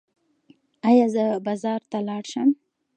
ایا 0.89 1.07
زه 1.15 1.23
بازار 1.45 1.81
ته 1.91 1.97
لاړ 2.07 2.23
شم؟ 2.31 2.49